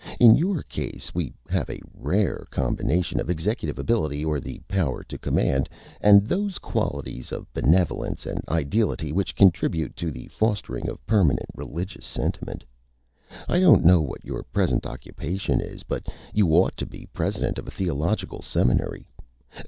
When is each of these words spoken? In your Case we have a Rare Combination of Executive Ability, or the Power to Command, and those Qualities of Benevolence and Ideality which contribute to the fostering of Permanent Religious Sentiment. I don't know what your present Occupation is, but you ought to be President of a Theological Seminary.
In 0.19 0.33
your 0.33 0.63
Case 0.63 1.13
we 1.13 1.31
have 1.47 1.69
a 1.69 1.79
Rare 1.93 2.47
Combination 2.49 3.19
of 3.19 3.29
Executive 3.29 3.77
Ability, 3.77 4.25
or 4.25 4.39
the 4.39 4.57
Power 4.67 5.03
to 5.03 5.17
Command, 5.19 5.69
and 6.01 6.25
those 6.25 6.57
Qualities 6.57 7.31
of 7.31 7.53
Benevolence 7.53 8.25
and 8.25 8.41
Ideality 8.49 9.11
which 9.11 9.35
contribute 9.35 9.95
to 9.97 10.09
the 10.09 10.27
fostering 10.29 10.89
of 10.89 11.05
Permanent 11.05 11.51
Religious 11.53 12.07
Sentiment. 12.07 12.65
I 13.47 13.59
don't 13.59 13.85
know 13.85 14.01
what 14.01 14.25
your 14.25 14.41
present 14.41 14.87
Occupation 14.87 15.61
is, 15.61 15.83
but 15.83 16.07
you 16.33 16.47
ought 16.49 16.75
to 16.77 16.87
be 16.87 17.05
President 17.13 17.59
of 17.59 17.67
a 17.67 17.69
Theological 17.69 18.41
Seminary. 18.41 19.07